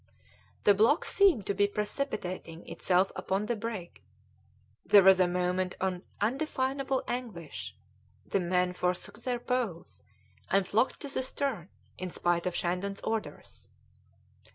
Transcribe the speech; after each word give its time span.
The 0.63 0.73
block 0.73 1.05
seemed 1.05 1.45
to 1.45 1.53
be 1.53 1.67
precipitating 1.67 2.67
itself 2.67 3.11
upon 3.15 3.45
the 3.45 3.55
brig; 3.55 4.01
there 4.83 5.03
was 5.03 5.19
a 5.19 5.27
moment 5.27 5.77
of 5.79 6.01
undefinable 6.19 7.03
anguish; 7.07 7.75
the 8.25 8.39
men 8.39 8.73
forsook 8.73 9.19
their 9.19 9.37
poles 9.39 10.01
and 10.49 10.67
flocked 10.67 11.01
to 11.01 11.07
the 11.07 11.21
stern 11.21 11.69
in 11.99 12.09
spite 12.09 12.47
of 12.47 12.55
Shandon's 12.55 13.01
orders. 13.01 13.67